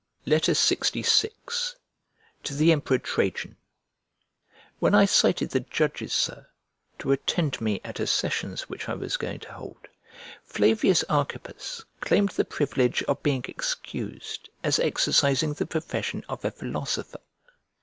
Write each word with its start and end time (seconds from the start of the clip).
LXVI 0.25 1.75
To 2.41 2.53
THE 2.55 2.71
EMPEROR 2.71 2.97
TRAJAN 2.97 3.55
WHEN 4.79 4.95
I 4.95 5.05
cited 5.05 5.51
the 5.51 5.59
judges, 5.59 6.11
Sir, 6.11 6.47
to 6.97 7.11
attend 7.11 7.61
me 7.61 7.79
at 7.83 7.99
a 7.99 8.07
sessions 8.07 8.63
[1044b] 8.63 8.69
which 8.71 8.89
I 8.89 8.93
was 8.95 9.17
going 9.17 9.39
to 9.41 9.53
hold, 9.53 9.89
Flavius 10.43 11.03
Archippus 11.07 11.83
claimed 11.99 12.29
the 12.29 12.45
privilege 12.45 13.03
of 13.03 13.21
being 13.21 13.45
excused 13.47 14.49
as 14.63 14.79
exercising 14.79 15.53
the 15.53 15.67
profession 15.67 16.25
of 16.27 16.43
a 16.43 16.49
philosopher. 16.49 17.19